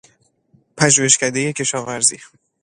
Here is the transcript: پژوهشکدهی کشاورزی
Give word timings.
پژوهشکدهی 0.77 1.53
کشاورزی 1.53 2.19